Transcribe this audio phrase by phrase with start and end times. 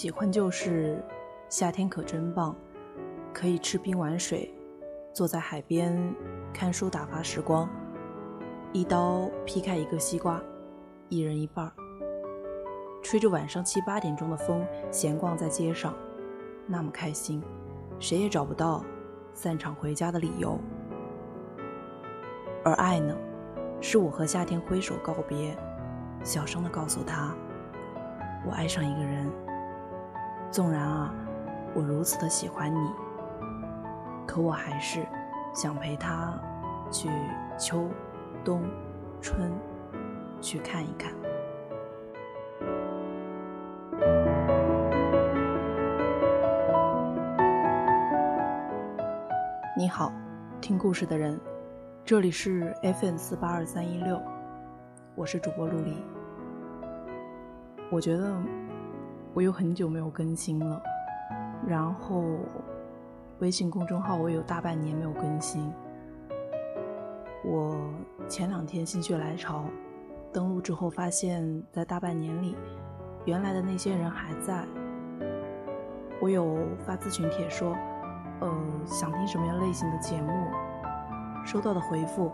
[0.00, 0.98] 喜欢就是
[1.50, 2.56] 夏天可真棒，
[3.34, 4.50] 可以吃冰玩水，
[5.12, 5.94] 坐在海边
[6.54, 7.68] 看书打发时光，
[8.72, 10.40] 一刀劈开一个西瓜，
[11.10, 11.72] 一人一半儿，
[13.02, 15.94] 吹着晚上七八点钟的风，闲逛在街上，
[16.66, 17.42] 那么开心，
[17.98, 18.82] 谁也找不到
[19.34, 20.58] 散场回家的理由。
[22.64, 23.14] 而爱呢，
[23.82, 25.54] 是我和夏天挥手告别，
[26.24, 27.36] 小声的告诉他，
[28.46, 29.30] 我爱上一个人。
[30.50, 31.14] 纵然啊，
[31.74, 32.90] 我如此的喜欢你，
[34.26, 35.06] 可我还是
[35.54, 36.36] 想陪他
[36.90, 37.08] 去
[37.56, 37.88] 秋、
[38.44, 38.60] 冬、
[39.22, 39.52] 春
[40.40, 41.12] 去看一看。
[49.76, 50.12] 你好，
[50.60, 51.40] 听故事的人。
[52.04, 54.20] 这里是 FM 四八二三一六，
[55.14, 55.96] 我是主播陆离。
[57.88, 58.34] 我觉得
[59.32, 60.82] 我有很久没有更新了，
[61.66, 62.24] 然后
[63.38, 65.72] 微信公众号我有大半年没有更新。
[67.44, 67.76] 我
[68.28, 69.64] 前两天心血来潮
[70.32, 72.56] 登录之后，发现，在大半年里，
[73.24, 74.64] 原来的那些人还在。
[76.20, 77.74] 我有发咨询帖说，
[78.40, 78.52] 呃，
[78.84, 80.32] 想听什么样类型的节目。
[81.46, 82.30] 收到的回复，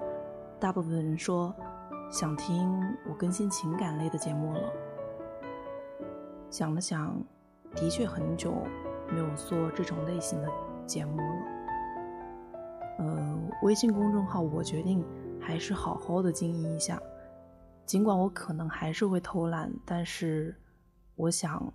[0.59, 1.55] 大部分人说
[2.11, 2.69] 想听
[3.09, 4.61] 我更新情感类的节目了。
[6.57, 7.23] 想了想，
[7.75, 8.67] 的确很久
[9.13, 10.49] 没有做这种类型的
[10.87, 11.25] 节目了。
[12.97, 15.05] 呃，微信公众号我决定
[15.39, 16.99] 还是好好的经营一下，
[17.85, 20.57] 尽管我可能还是会偷懒，但是
[21.15, 21.71] 我想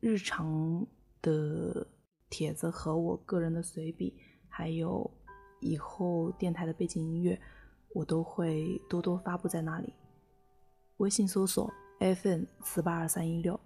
[0.00, 0.86] 日常
[1.20, 1.86] 的
[2.30, 4.16] 帖子和我个人的随笔
[4.48, 5.10] 还有。
[5.60, 7.38] 以后电台的背景音乐，
[7.94, 9.92] 我都会多多发布在那里。
[10.96, 13.58] 微信搜索 FM 四八二三一六，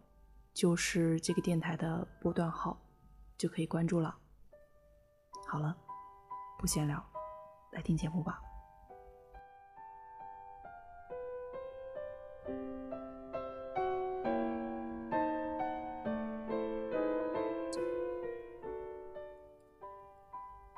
[0.58, 2.76] 就是这个电台的波段号，
[3.36, 4.12] 就可以关注了。
[5.46, 5.72] 好了，
[6.58, 7.00] 不闲聊，
[7.70, 8.42] 来听节目吧。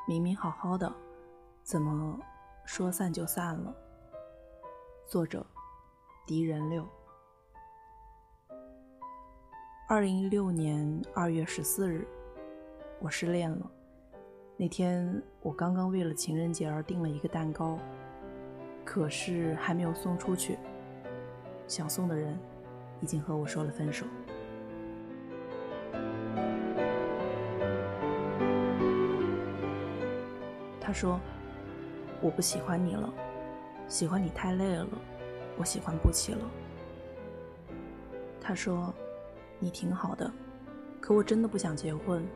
[0.07, 0.93] 明明好好的。
[1.63, 2.21] 怎么
[2.67, 3.75] 说散就散了？
[5.07, 5.47] 作者：
[6.27, 6.87] 敌人六。
[9.91, 12.07] 二零一六年二月十四日，
[13.01, 13.69] 我失恋了。
[14.57, 17.77] 那天我刚刚为了情人节而订了一个蛋糕，
[18.85, 20.57] 可是还没有送出去，
[21.67, 22.39] 想送的人
[23.01, 24.07] 已经和我说了分手。
[30.81, 31.19] 他说。
[32.23, 33.13] 我不喜欢你了，
[33.89, 34.87] 喜欢你太累了，
[35.57, 36.51] 我喜欢不起了。
[38.39, 38.95] 他说
[39.61, 40.29] ：“你挺好的，
[41.01, 42.27] 可我真的不想结婚，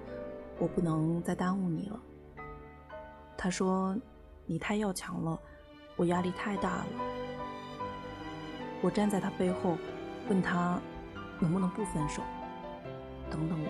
[0.59, 2.01] 我不能再耽误你了。”
[3.37, 3.99] 他说
[4.47, 5.37] ：“你太要强了，
[5.97, 6.87] 我压力太大了。”
[8.81, 9.77] 我站在他背后，
[10.29, 10.79] 问他
[11.41, 12.23] 能不能不分手，
[13.29, 13.69] 等等我。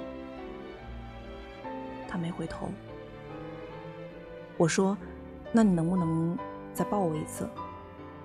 [2.08, 2.68] 他没回头。
[4.58, 4.94] 我说。
[5.56, 6.36] 那你能不能
[6.72, 7.48] 再抱我一次？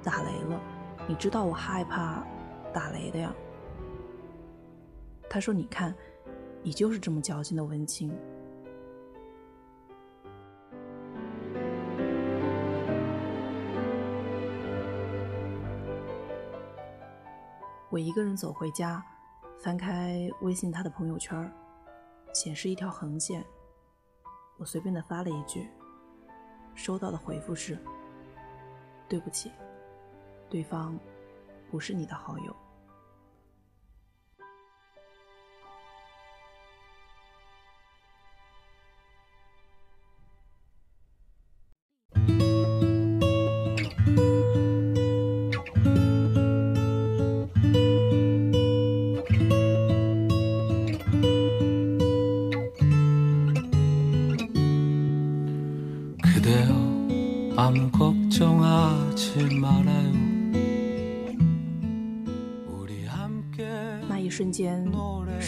[0.03, 0.59] 打雷了，
[1.07, 2.23] 你知道我害怕
[2.73, 3.31] 打雷的呀。
[5.29, 5.94] 他说：“你看，
[6.63, 8.12] 你就是这么矫情的文青。”
[17.91, 19.06] 我一个人走回家，
[19.59, 21.51] 翻开微信他的朋友圈，
[22.34, 23.44] 显示一条横线。
[24.57, 25.67] 我随便的发了一句。
[26.75, 27.78] 收到的回复是
[29.09, 29.51] ：“对不起，
[30.50, 30.97] 对方
[31.69, 32.56] 不是你的好友。”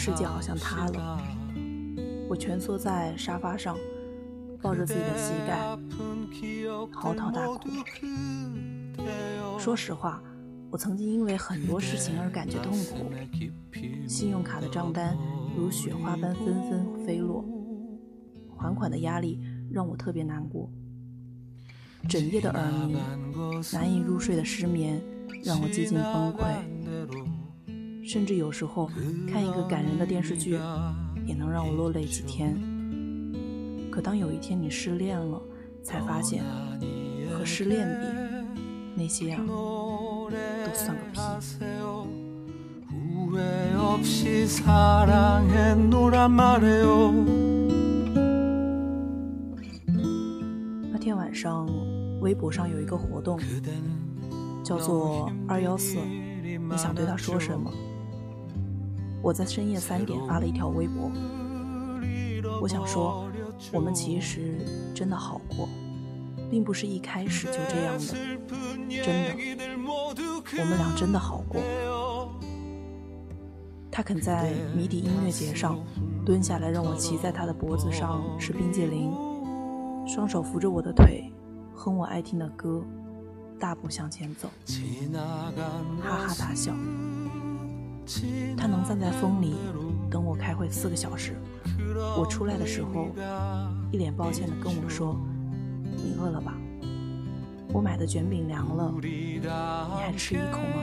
[0.04, 1.22] 世界好像塌了。
[2.28, 3.76] 我蜷缩在沙发上，
[4.60, 5.60] 抱着自己的膝盖，
[6.92, 7.60] 嚎啕大哭。
[9.60, 10.20] 说实话，
[10.72, 13.12] 我曾经因为很多事情而感觉痛苦。
[14.08, 15.16] 信用卡的账单
[15.56, 17.44] 如雪花般纷纷飞落，
[18.56, 19.40] 还款的压力
[19.70, 20.68] 让我特别难过。
[22.08, 22.98] 整夜的耳鸣，
[23.72, 25.00] 难以入睡的失眠，
[25.44, 27.31] 让我几近崩溃。
[28.04, 28.90] 甚至有时候
[29.30, 30.58] 看一个感人的电视剧，
[31.24, 32.60] 也能让我落泪几天。
[33.90, 35.40] 可当有一天你失恋了，
[35.82, 36.42] 才发现
[37.32, 38.06] 和失恋比，
[38.96, 40.34] 那些啊都
[40.74, 41.20] 算个屁。
[50.90, 51.68] 那天晚上，
[52.20, 53.38] 微博上有一个活动，
[54.64, 55.98] 叫做“二幺四”，
[56.44, 57.70] 你想对他说什么？
[59.22, 61.10] 我在深夜三点发了一条微博，
[62.60, 63.30] 我想说，
[63.72, 64.58] 我们其实
[64.92, 65.68] 真的好过，
[66.50, 68.06] 并不是一开始就这样的，
[69.00, 69.34] 真的，
[70.58, 71.62] 我们俩真的好过。
[73.92, 75.78] 他肯在谜底音乐节上
[76.26, 79.12] 蹲下来，让我骑在他的脖子上吃冰激凌，
[80.04, 81.30] 双手扶着我的腿，
[81.74, 82.82] 哼我爱听的歌，
[83.60, 84.48] 大步向前走，
[86.02, 86.72] 哈哈大笑。
[88.56, 89.54] 他能站在风里
[90.10, 91.36] 等我开会四个小时，
[92.18, 93.08] 我出来的时候，
[93.90, 95.16] 一脸抱歉的跟我说
[95.96, 96.54] ：“你饿了吧？
[97.72, 100.82] 我买的卷饼凉了，你还吃一口吗？”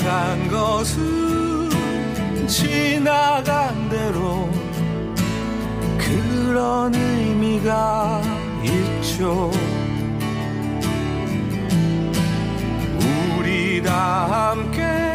[0.00, 1.68] 지나간 것은
[2.48, 4.48] 지나간 대로
[5.98, 8.22] 그런 의미가
[8.64, 9.50] 있죠.
[13.38, 15.09] 우리 다 함께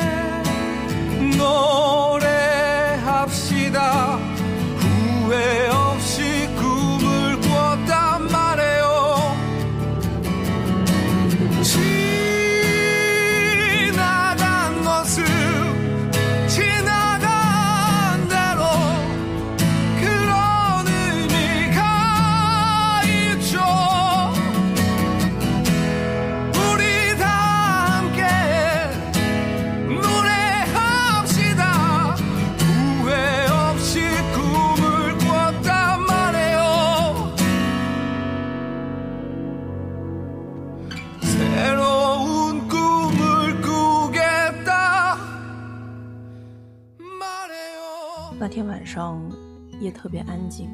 [49.95, 50.69] 特别安静，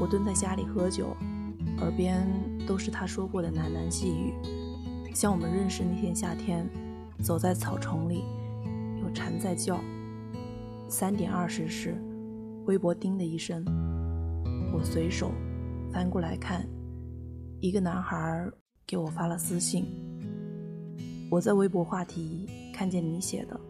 [0.00, 1.14] 我蹲在家里喝酒，
[1.78, 2.26] 耳边
[2.66, 4.32] 都是他说过的喃喃细语，
[5.14, 6.68] 像我们认识那天夏天，
[7.22, 8.24] 走在草丛里，
[9.02, 9.78] 有蝉在叫。
[10.88, 11.94] 三点二十时，
[12.66, 13.64] 微博叮的一声，
[14.72, 15.30] 我随手
[15.92, 16.66] 翻过来看，
[17.60, 18.50] 一个男孩
[18.86, 19.86] 给我发了私信。
[21.30, 23.60] 我在微博话题看见你写的，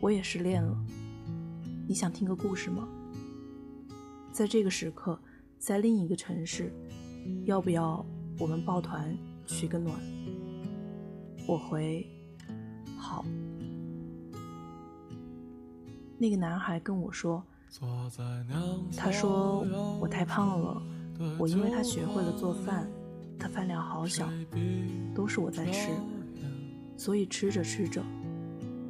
[0.00, 0.76] 我也失恋了。
[1.88, 2.88] 你想听个故事吗？
[4.36, 5.18] 在这个时刻，
[5.58, 6.70] 在另一个城市，
[7.46, 8.04] 要不要
[8.38, 9.16] 我们抱团
[9.46, 9.98] 取个暖？
[11.48, 12.06] 我回，
[12.98, 13.24] 好。
[16.18, 17.42] 那个男孩跟我说，
[18.94, 19.66] 他说
[19.98, 20.82] 我太胖了，
[21.38, 22.86] 我因为他学会了做饭，
[23.38, 24.28] 他饭量好小，
[25.14, 25.88] 都是我在吃，
[26.94, 28.04] 所以吃着吃着。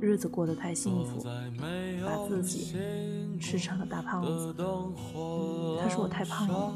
[0.06, 1.20] 日子过得太幸福，
[2.04, 2.72] 把自己
[3.40, 4.54] 吃成了大胖子。
[5.80, 6.72] 他说我太胖了，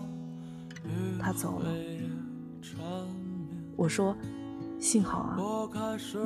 [1.21, 1.71] 他走了。
[3.77, 4.17] 我说
[4.81, 5.39] 幸好啊，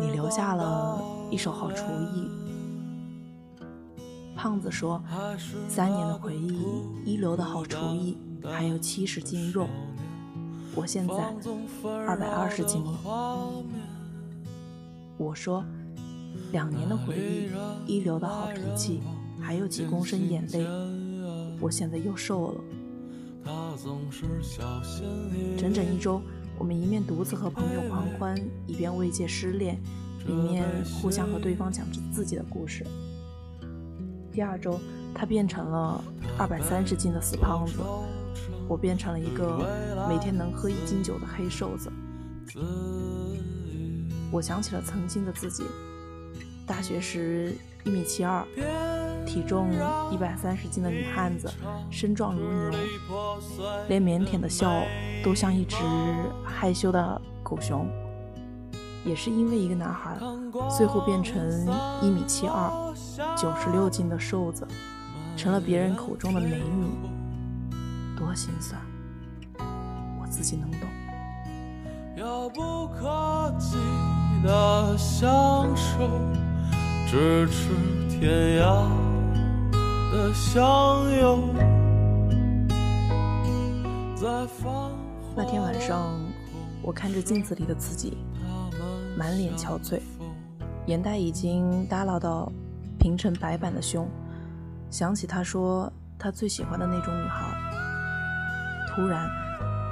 [0.01, 0.99] 你留下了
[1.31, 1.85] 一手好厨
[2.15, 2.27] 艺。
[4.35, 4.99] 胖子说
[5.69, 6.65] 三年的回忆，
[7.05, 9.69] 一流的好厨艺，还有七十斤肉。
[10.75, 11.35] 我现在
[12.07, 12.99] 二百二十斤了。
[15.19, 15.63] 我说。
[16.53, 19.01] 两年的回忆，一流的好脾气，
[19.41, 20.67] 还有几公升眼泪，
[21.61, 22.61] 我现在又瘦了。
[25.59, 26.23] 整整一周，
[26.59, 28.35] 我们一面独自和朋友狂欢，
[28.67, 29.79] 一边慰藉失恋，
[30.27, 30.65] 一面
[31.01, 32.87] 互相和对方讲着自己的故事。
[34.33, 34.81] 第二周，
[35.15, 36.03] 他变成了
[36.39, 37.81] 二百三十斤的死胖子，
[38.67, 39.69] 我变成了一个
[40.09, 41.93] 每天能喝一斤酒的黑瘦子。
[44.33, 45.65] 我想起了曾经的自己。
[46.67, 47.55] 大学时
[47.85, 48.43] 一米七二，
[49.27, 49.71] 体重
[50.11, 51.53] 一百三十斤的女汉子，
[51.91, 52.79] 身壮如牛，
[53.89, 54.83] 连腼腆的笑
[55.23, 55.77] 都像一只
[56.45, 57.87] 害羞的狗熊。
[59.05, 60.17] 也是因为一个男孩，
[60.75, 61.69] 最后变成
[62.01, 62.95] 一米七二、
[63.37, 64.67] 九十六斤的瘦子，
[65.37, 66.87] 成了别人口中的美女，
[68.17, 68.81] 多心酸，
[69.59, 70.89] 我自己能懂。
[72.17, 73.77] 遥不可及
[74.43, 76.09] 的享受。
[77.15, 77.69] 咫尺
[78.09, 78.89] 天涯
[80.11, 81.55] 的相拥。
[85.37, 86.11] 那天晚上，
[86.83, 88.19] 我看着镜子里的自己，
[89.17, 90.01] 满脸憔悴，
[90.87, 92.51] 眼袋已经耷拉到
[92.99, 94.09] 平成白板的胸。
[94.91, 97.55] 想起他说他最喜欢的那种女孩，
[98.89, 99.31] 突然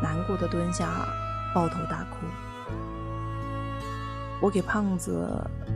[0.02, 1.06] 难过的蹲下，
[1.54, 2.26] 抱头大哭。
[4.40, 5.24] 我给胖子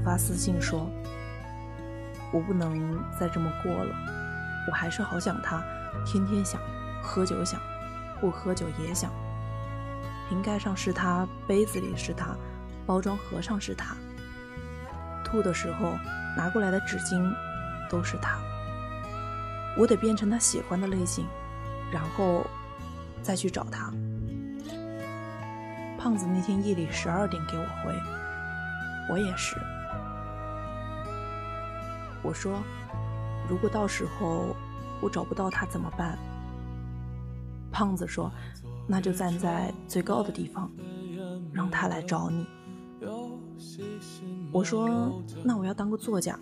[0.04, 0.90] 发私信说
[2.32, 3.94] ：“我不能再这么过了，
[4.68, 5.62] 我还是好想他，
[6.04, 6.60] 天天想，
[7.02, 7.60] 喝酒想。”
[8.18, 9.10] 不喝酒也想。
[10.26, 12.34] 瓶盖上是他，杯子里是他，
[12.86, 13.94] 包装盒上是他。
[15.22, 15.92] 吐的时候
[16.34, 17.30] 拿过来的纸巾
[17.90, 18.38] 都是他。
[19.76, 21.26] 我得变成他喜欢的类型，
[21.92, 22.46] 然后
[23.22, 23.92] 再去找他。
[25.98, 27.94] 胖子那天夜里十二点给我回，
[29.10, 29.56] 我也是。
[32.26, 32.60] 我说，
[33.48, 34.56] 如果到时候
[35.00, 36.18] 我找不到他怎么办？
[37.70, 38.32] 胖子说
[38.88, 40.68] ：“那就站在最高的地方，
[41.52, 42.44] 让他来找你。”
[44.50, 46.36] 我说：“那我要当个作家，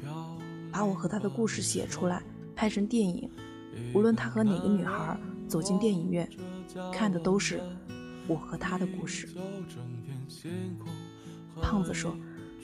[0.72, 2.22] 把我和他的故事写出来，
[2.56, 3.30] 拍成电影。
[3.92, 6.26] 无论他和哪个女孩走进电影院，
[6.92, 7.60] 看的都是
[8.26, 9.28] 我和他的故事。”
[11.60, 12.16] 胖子说：“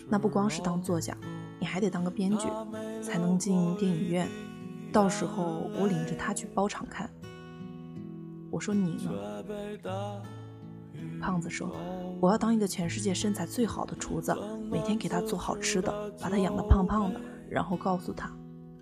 [0.09, 1.15] 那不光是当作家，
[1.59, 2.47] 你还得当个编剧，
[3.01, 4.29] 才能进电影院。
[4.93, 7.09] 到时候我领着他去包场看。”
[8.51, 9.13] 我说你呢？
[11.21, 11.71] 胖子说
[12.21, 14.37] ：“我要当一个全世界身材最好的厨子，
[14.71, 18.31] 每天给他做好吃的，把他养得胖胖的，然后告诉他，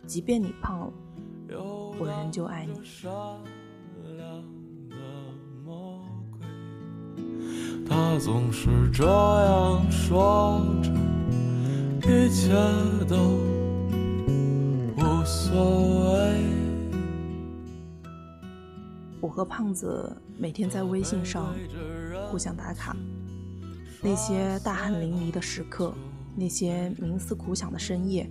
[0.07, 0.93] 即便你胖了，
[2.01, 2.81] 我仍旧爱你。”
[7.89, 10.91] 他总是这样说着，
[12.09, 12.53] 一切
[13.09, 13.41] 都
[15.29, 16.43] 所谓。
[19.21, 21.55] 我和胖子每天在微信上
[22.31, 22.97] 互相打卡，
[24.01, 25.93] 那些大汗淋漓的时刻，
[26.35, 28.27] 那些冥思苦想的深夜，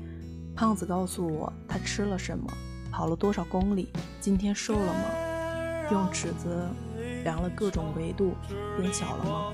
[0.56, 2.52] 胖子告诉我他吃了什么，
[2.92, 3.90] 跑了多少公里，
[4.20, 5.02] 今天瘦了吗？
[5.92, 6.68] 用尺子
[7.24, 8.34] 量了各种维度，
[8.76, 9.54] 变小了吗？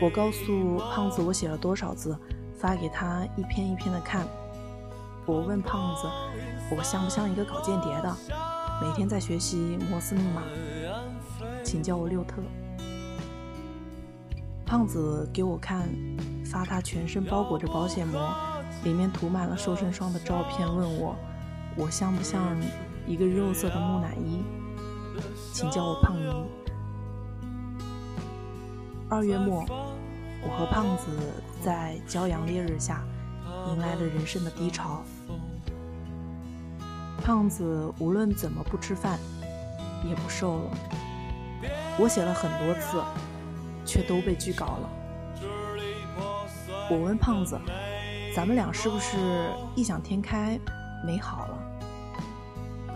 [0.00, 2.16] 我告诉胖子我写了多少字，
[2.56, 4.24] 发给他一篇一篇的看。
[5.26, 6.08] 我问胖子，
[6.74, 8.16] 我像不像一个搞间谍的？
[8.82, 10.42] 每天在学习摩斯密码，
[11.62, 12.42] 请叫我六特。
[14.64, 15.88] 胖子给我看
[16.44, 18.32] 发他全身包裹着保险膜，
[18.84, 21.14] 里面涂满了瘦身霜的照片，问我
[21.76, 22.56] 我像不像
[23.06, 24.42] 一个肉色的木乃伊？
[25.52, 26.46] 请叫我胖妮。
[29.08, 29.64] 二月末，
[30.42, 31.06] 我和胖子
[31.60, 33.04] 在骄阳烈日下
[33.68, 35.02] 迎来了人生的低潮。
[37.22, 39.18] 胖子无论怎么不吃饭，
[40.08, 40.70] 也不瘦了。
[41.98, 43.02] 我写了很多次，
[43.84, 44.90] 却都被拒稿了。
[46.90, 47.60] 我问胖子
[48.34, 49.16] ：“咱们俩是不是
[49.76, 50.58] 异想天开，
[51.04, 51.58] 没好了？”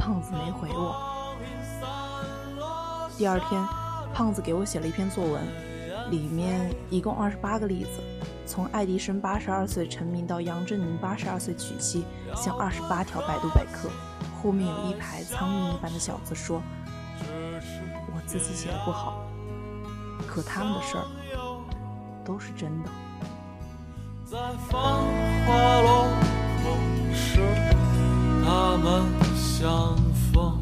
[0.01, 0.97] 胖子没回我。
[3.17, 3.63] 第二天，
[4.13, 5.47] 胖子给我写了一篇作文，
[6.11, 8.01] 里面一共二十八个例子，
[8.55, 12.05] 从爱迪生八十二岁成名到杨振宁八十二岁娶妻，
[12.37, 13.91] 像二十八条百度百科。
[14.41, 16.63] 后面有一排苍蝇一般的小字说
[18.15, 19.27] ：“我自己写的不好，
[20.29, 21.05] 可他们的事儿
[22.25, 22.91] 都是真的。”
[24.25, 24.39] 在
[24.71, 26.07] 繁华落
[26.63, 27.41] 空时，
[28.45, 29.03] 他们
[29.37, 29.97] 相
[30.33, 30.61] 逢；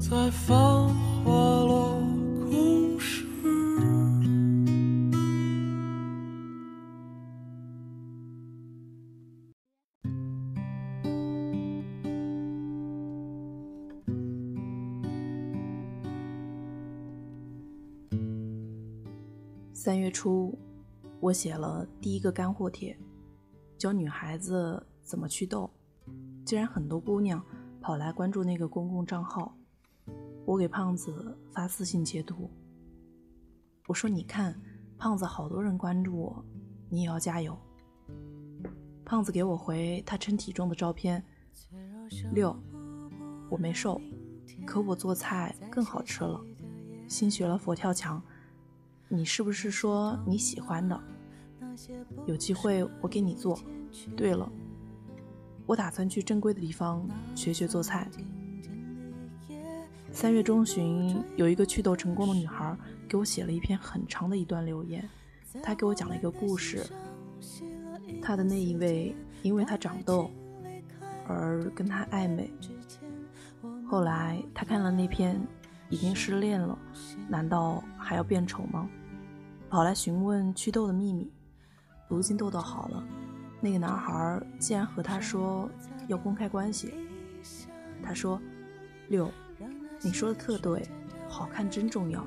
[0.00, 0.88] 在繁
[21.34, 22.96] 写了第一个干货帖，
[23.76, 25.68] 教女孩子怎么祛痘。
[26.44, 27.44] 竟然很多姑娘
[27.80, 29.56] 跑来关注那个公共账号，
[30.46, 32.50] 我给胖子发私信截图，
[33.86, 34.54] 我说：“你看，
[34.96, 36.44] 胖子好多人关注我，
[36.88, 37.58] 你也要加油。”
[39.04, 41.22] 胖子给我回他称体重的照片，
[42.32, 42.56] 六，
[43.50, 44.00] 我没瘦，
[44.66, 46.42] 可我做菜更好吃了，
[47.08, 48.22] 新学了佛跳墙。
[49.08, 50.98] 你是不是说你喜欢的？
[52.26, 53.58] 有机会我给你做。
[54.16, 54.50] 对了，
[55.66, 58.08] 我打算去正规的地方学学做菜。
[60.12, 62.76] 三月中旬，有一个祛痘成功的女孩
[63.08, 65.08] 给我写了一篇很长的一段留言，
[65.62, 66.86] 她给我讲了一个故事。
[68.22, 70.30] 她的那一位，因为她长痘
[71.26, 72.48] 而跟她暧昧，
[73.88, 75.40] 后来她看了那篇，
[75.90, 76.78] 已经失恋了，
[77.28, 78.88] 难道还要变丑吗？
[79.68, 81.28] 跑来询问祛痘的秘密。
[82.08, 83.04] 如今痘痘好了，
[83.60, 85.68] 那个男孩竟然和他说
[86.06, 86.94] 要公开关系。
[88.02, 88.40] 他说
[89.08, 89.30] ：“六，
[90.02, 90.86] 你说的特对，
[91.28, 92.24] 好看真重要。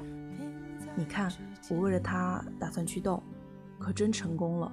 [0.96, 1.32] 你看，
[1.70, 3.22] 我为了他打算祛痘，
[3.78, 4.72] 可真成功了。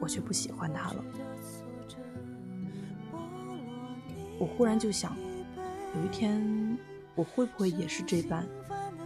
[0.00, 1.04] 我却不喜欢他了。
[4.38, 5.16] 我忽然就想，
[5.96, 6.76] 有一天
[7.14, 8.46] 我会不会也是这般？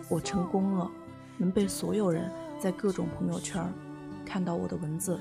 [0.08, 0.90] 我成功了，
[1.36, 3.62] 能被所有人在各种朋友圈
[4.26, 5.18] 看到我的文字，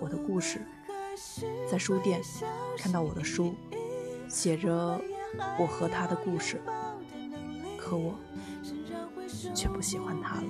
[0.00, 0.60] 我的故事，
[1.70, 2.20] 在书店
[2.76, 3.54] 看到我的书，
[4.28, 5.00] 写着。”
[5.56, 6.60] 我和他的故事，
[7.78, 8.18] 可我
[9.54, 10.42] 却不喜欢他了。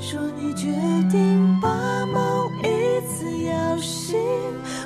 [0.00, 0.68] 说你决
[1.10, 4.16] 定把某一次要醒，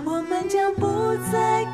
[0.06, 0.87] 我们将不
[1.30, 1.66] 再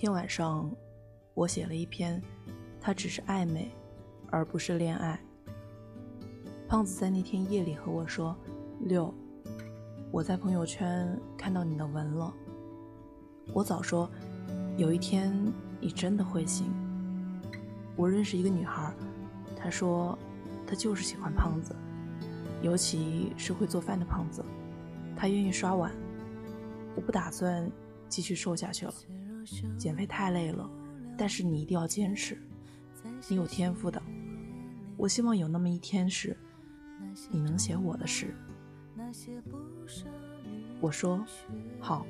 [0.00, 0.74] 天晚上，
[1.34, 2.22] 我写了一篇，
[2.80, 3.70] 他只是暧昧，
[4.30, 5.20] 而不是恋爱。
[6.66, 8.34] 胖子在那天夜里和我说
[8.80, 9.12] ：“六，
[10.10, 12.32] 我在朋友圈看到你的文了。
[13.52, 14.10] 我早说，
[14.78, 15.34] 有一天
[15.78, 16.72] 你真的会醒。
[17.94, 18.94] 我认识一个女孩，
[19.54, 20.18] 她说
[20.66, 21.76] 她就是喜欢胖子，
[22.62, 24.42] 尤其是会做饭的胖子。
[25.14, 25.92] 她愿意刷碗。
[26.96, 27.70] 我不打算
[28.08, 28.94] 继续瘦下去了。”
[29.76, 30.68] 减肥太累了，
[31.16, 32.38] 但是你一定要坚持。
[33.28, 34.02] 你有天赋的，
[34.96, 36.36] 我希望有那么一天是，
[37.30, 38.34] 你能写我的诗。
[40.80, 41.24] 我说
[41.78, 42.06] 好，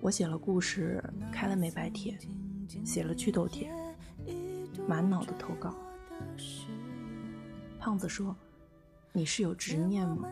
[0.00, 1.02] 我写了故事，
[1.32, 2.16] 开了美白帖，
[2.84, 3.72] 写了祛痘帖，
[4.86, 5.74] 满脑的投稿。
[7.78, 8.36] 胖子说
[9.12, 10.28] ：“你是有执念吗？”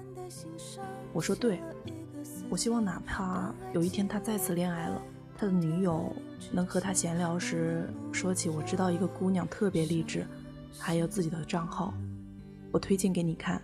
[1.12, 1.60] 我说：“对，
[2.50, 5.02] 我希望哪怕有一天他再次恋爱了。”
[5.40, 6.12] 他的女友
[6.50, 10.26] 能和他闲聊时说起，我知道一个姑娘特别励志，
[10.76, 11.94] 还有自己的账号，
[12.72, 13.62] 我推荐给你看。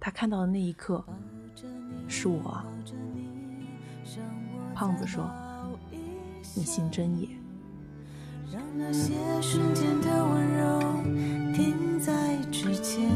[0.00, 1.04] 他看到的那一刻，
[2.08, 2.60] 是我。
[4.74, 5.30] 胖子说
[6.56, 7.28] ：“你心真野。”
[8.52, 10.80] 让那些瞬间的温柔
[11.54, 13.08] 停在指尖，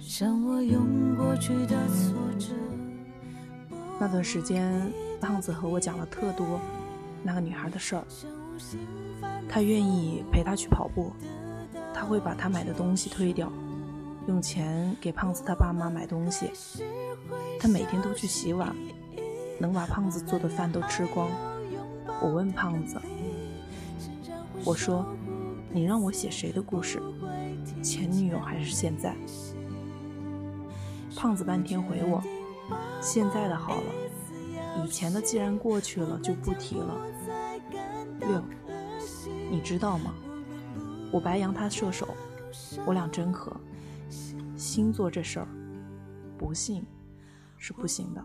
[0.00, 1.83] 像我用过去的。
[4.04, 6.60] 那段时间，胖子和我讲了特多
[7.22, 8.04] 那个女孩的事儿。
[9.48, 11.10] 他愿意陪她去跑步，
[11.94, 13.50] 他会把她买的东西退掉，
[14.28, 16.50] 用钱给胖子他爸妈买东西。
[17.58, 18.76] 他每天都去洗碗，
[19.58, 21.30] 能把胖子做的饭都吃光。
[22.20, 23.00] 我问胖子
[24.66, 25.06] ：“我说，
[25.72, 27.00] 你让我写谁的故事？
[27.82, 29.16] 前女友还是现在？”
[31.16, 32.22] 胖子半天回我。
[33.04, 33.92] 现在的好了，
[34.82, 36.96] 以前的既然过去了，就不提了。
[38.18, 38.42] 六，
[39.50, 40.14] 你知道吗？
[41.12, 42.08] 我白羊，他射手，
[42.86, 43.54] 我俩真合。
[44.56, 45.46] 星座这事儿，
[46.38, 46.82] 不信
[47.58, 48.24] 是不行的。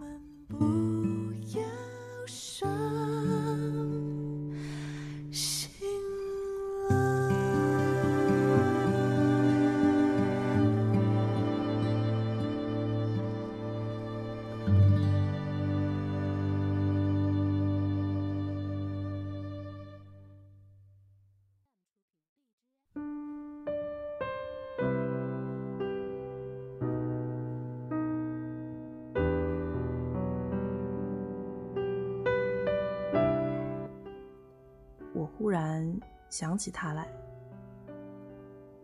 [36.39, 37.05] 想起他来，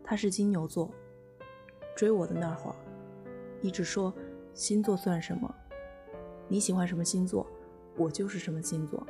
[0.04, 0.90] 他是金牛座，
[1.96, 2.76] 追我的那会儿，
[3.62, 4.12] 一直说
[4.52, 5.54] 星座算什么？
[6.48, 7.46] 你喜欢什么星座，
[7.96, 9.06] 我就是什么星座。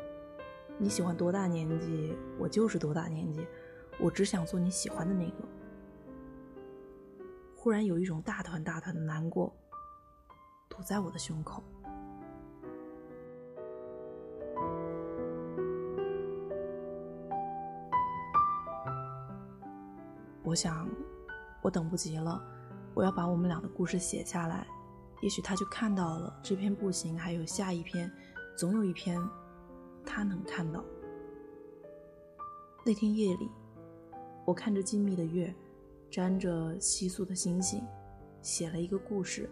[0.78, 3.44] 你喜欢多大年纪，我就是多大年纪。
[3.98, 5.44] 我只想做你喜欢的那个。
[7.56, 9.52] 忽然有一种大团大团的难过，
[10.68, 11.64] 堵在我的胸口。
[20.46, 20.88] 我想，
[21.60, 22.40] 我等不及了，
[22.94, 24.64] 我要把我们俩的故事写下来。
[25.20, 28.08] 也许他就看到了这篇不行，还有下一篇，
[28.56, 29.20] 总有一篇，
[30.04, 30.84] 他能看到。
[32.84, 33.50] 那天夜里，
[34.44, 35.52] 我看着静谧的月，
[36.08, 37.84] 沾着稀疏的星星，
[38.40, 39.50] 写了一个故事，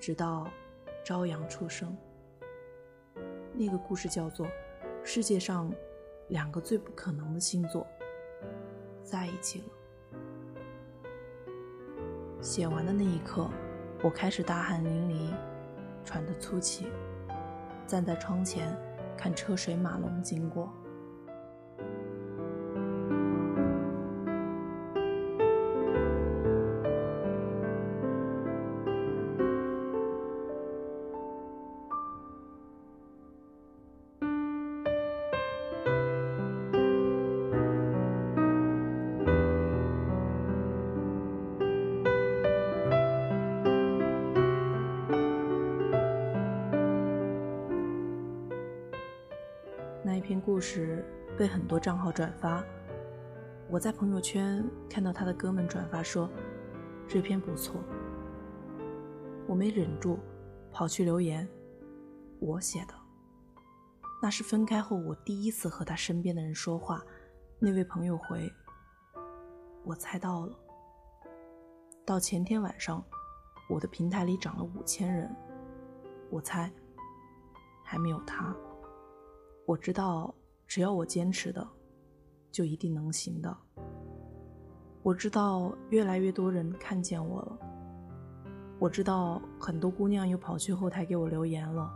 [0.00, 0.48] 直到
[1.04, 1.94] 朝阳出生。
[3.52, 4.46] 那个故事叫做
[5.04, 5.70] 《世界上
[6.28, 7.86] 两个最不可能的星座
[9.04, 9.66] 在一起了》。
[12.40, 13.48] 写完的那一刻，
[14.02, 15.34] 我开始大汗淋漓，
[16.04, 16.86] 喘着粗气，
[17.86, 18.76] 站在窗前
[19.16, 20.72] 看车水马龙经过。
[50.28, 51.02] 篇故事
[51.38, 52.62] 被很多账号转发，
[53.70, 56.28] 我在朋友圈看到他的哥们转发说
[57.08, 57.82] 这篇不错，
[59.46, 60.18] 我没忍住
[60.70, 61.48] 跑去留言，
[62.40, 62.92] 我写的，
[64.20, 67.02] 那是分开后我第一次和他身边的人说话，
[67.58, 68.52] 那位朋友回，
[69.82, 70.54] 我猜到了，
[72.04, 73.02] 到前天晚上，
[73.70, 75.34] 我的平台里涨了五千人，
[76.28, 76.70] 我猜
[77.82, 78.54] 还没有他。
[79.68, 80.34] 我知道，
[80.66, 81.68] 只要我坚持的，
[82.50, 83.54] 就一定能行的。
[85.02, 87.58] 我知道越来越多人看见我了。
[88.78, 91.92] 我知道很多姑娘又跑去后台给我留言了。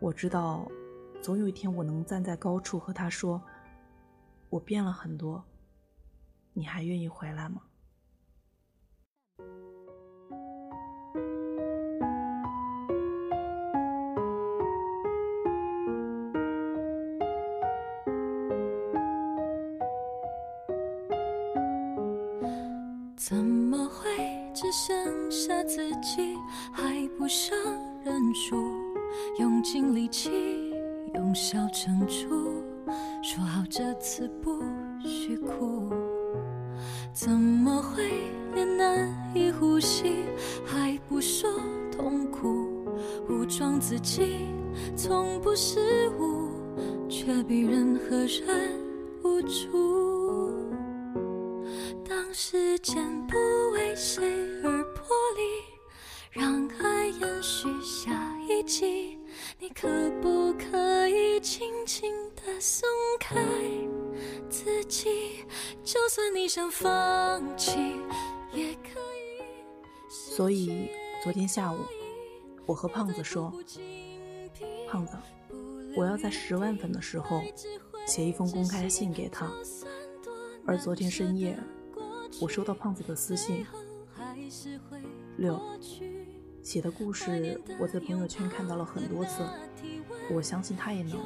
[0.00, 0.66] 我知道，
[1.20, 3.42] 总有一天我能站在高处和他说
[4.48, 5.44] ：“我变了很多，
[6.54, 7.60] 你还愿意回来吗？”
[25.34, 26.36] 下自己，
[26.70, 27.58] 还不想
[28.04, 28.56] 认输？
[29.40, 30.30] 用尽力气，
[31.14, 32.62] 用笑撑住，
[33.20, 34.62] 说好这次不
[35.04, 35.90] 许哭。
[37.12, 38.12] 怎么会
[38.54, 40.24] 连难以呼吸，
[40.64, 41.50] 还不说
[41.90, 42.86] 痛苦？
[43.28, 44.46] 武装自己，
[44.96, 46.48] 从不失误，
[47.08, 48.70] 却比任何人
[49.24, 50.62] 无助。
[52.08, 53.36] 当时间不
[53.72, 54.24] 为谁
[54.62, 54.73] 而
[58.74, 59.18] 下一季。
[59.60, 59.88] 你可
[60.20, 62.88] 不可以轻轻地松
[63.20, 63.36] 开
[64.50, 65.44] 自己？
[65.84, 67.78] 就算你想放弃，
[68.52, 69.42] 也可以。
[70.08, 70.90] 所以
[71.22, 71.78] 昨天下午，
[72.66, 73.52] 我和胖子说
[74.90, 75.16] ：“胖子，
[75.96, 77.42] 我要在十万粉的时候
[78.06, 79.50] 写一封公开信给他。”
[80.66, 81.56] 而昨天深夜。
[82.40, 83.64] 我收到胖子的私信，
[85.36, 85.56] 六
[86.64, 89.44] 写的故事，我在朋友圈看到了很多次，
[90.30, 91.20] 我相信他也能。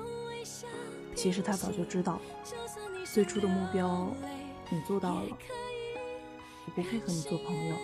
[1.15, 2.21] 其实他早就知道，
[3.05, 4.13] 最初的目标
[4.69, 5.39] 你做到了，
[6.67, 7.77] 我不配和你做朋友，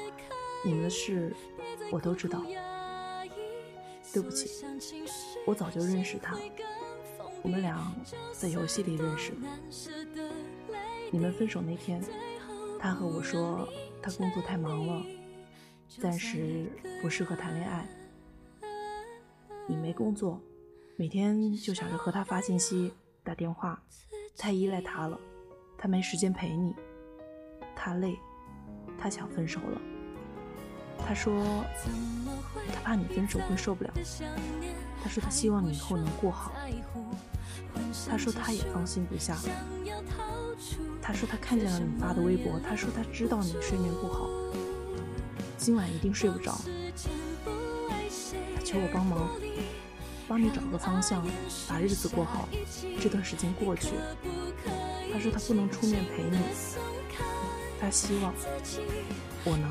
[0.65, 1.33] 你们的事
[1.93, 2.43] 我都知道。
[4.13, 4.65] 对不起，
[5.47, 6.37] 我早就认识他，
[7.41, 7.95] 我们俩
[8.33, 10.29] 在游戏里认识的。
[11.13, 12.03] 你们分手那天。
[12.81, 13.67] 他和我说，
[14.03, 15.03] 他工作太忙了，
[16.01, 16.67] 暂时
[17.01, 17.87] 不适合谈恋爱。
[19.67, 20.41] 你没工作，
[20.97, 23.83] 每天就想着和他发信息、打电话，
[24.37, 25.19] 太依赖他了，
[25.79, 26.75] 他没时间陪你。
[27.75, 28.19] 他累，
[28.99, 29.81] 他想分手了。
[31.07, 31.65] 他说，
[32.73, 33.93] 他怕你分手会受不了。
[35.03, 36.53] 他说他希望你以后能过好。
[38.09, 39.37] 他说他也放心不下。
[41.03, 44.29] 他说他看见了你发的微博，他说他知道你睡眠不好，
[45.65, 46.61] 今晚一定睡不着。
[48.55, 49.31] 他求我帮忙，
[50.29, 51.27] 帮你找个方向，
[51.67, 52.47] 把日子过好。
[53.01, 53.93] 这段时间过去，
[55.11, 56.37] 他说他不能出面陪你，
[57.81, 58.35] 他希望
[59.45, 59.71] 我能。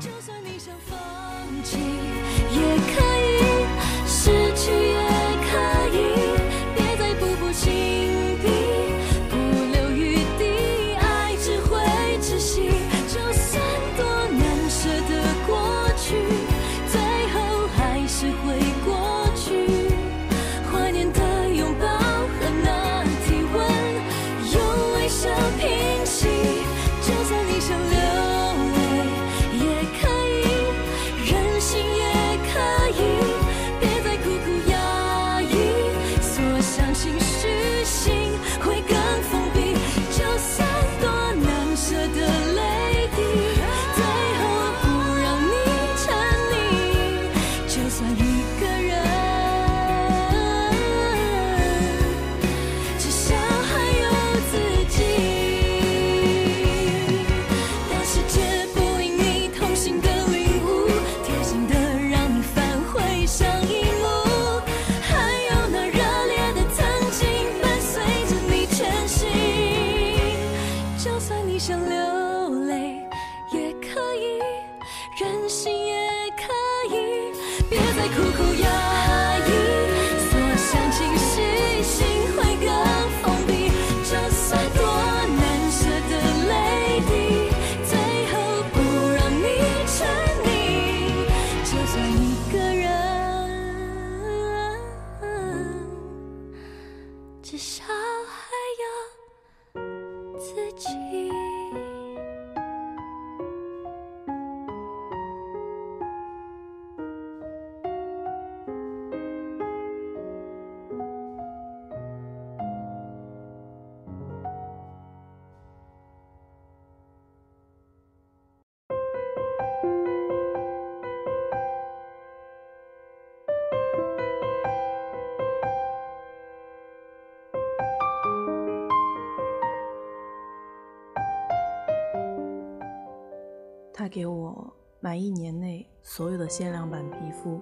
[135.04, 137.60] 买一年内所有的限量版皮肤，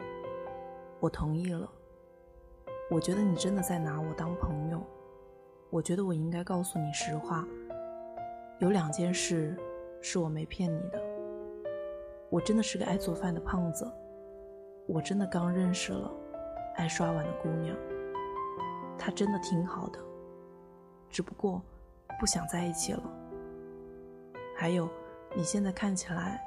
[1.00, 1.68] 我同意了。
[2.88, 4.80] 我觉得你真的在拿我当朋友，
[5.68, 7.44] 我觉得我应该告诉你实话。
[8.60, 9.56] 有两件事
[10.00, 11.02] 是我没骗你的，
[12.30, 13.92] 我真的是个爱做饭的胖子，
[14.86, 16.08] 我真的刚认识了
[16.76, 17.76] 爱刷碗的姑娘，
[18.96, 19.98] 她真的挺好的，
[21.08, 21.60] 只不过
[22.20, 23.02] 不想在一起了。
[24.56, 24.88] 还有，
[25.34, 26.40] 你现在看起来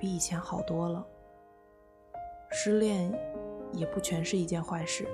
[0.00, 1.06] 比以前好多了，
[2.50, 3.12] 失恋
[3.74, 5.06] 也不全是一件坏事。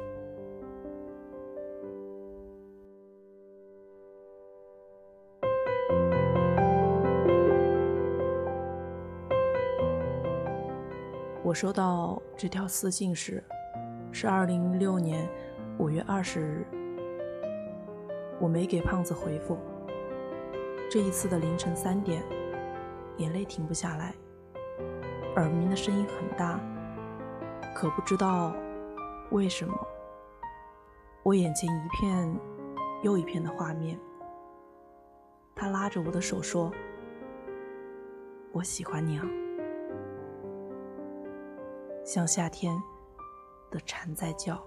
[11.43, 13.43] 我收到这条私信时，
[14.13, 15.29] 是二零一六年
[15.81, 16.65] 五月二十日。
[18.39, 19.59] 我没给胖子回复。
[20.89, 22.23] 这一次的凌晨三点，
[23.17, 24.15] 眼泪停不下来，
[25.37, 26.59] 耳鸣的声音很大，
[27.75, 28.55] 可不知道
[29.31, 29.87] 为什么，
[31.23, 32.41] 我眼前一片
[33.03, 33.99] 又一片的画面。
[35.55, 36.73] 他拉着我的手说
[38.53, 39.27] ：“我喜欢你啊。”
[42.05, 42.75] 像夏天
[43.71, 44.63] 的蝉在叫。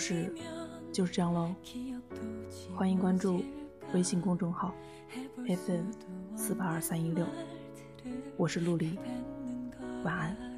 [0.00, 0.32] 事
[0.90, 1.54] 就是这样喽，
[2.74, 3.44] 欢迎关注
[3.92, 4.74] 微信公众号
[5.46, 5.84] FM
[6.34, 7.26] 四八二三一六，
[8.38, 8.98] 我是陆离。
[10.02, 10.49] 晚安，